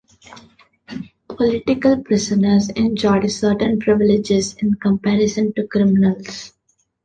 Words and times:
Political 1.27 1.97
prisoners 2.01 2.69
enjoyed 2.69 3.29
certain 3.29 3.77
privileges 3.79 4.55
in 4.55 4.73
comparison 4.73 5.53
to 5.53 5.67
criminals. 5.67 6.53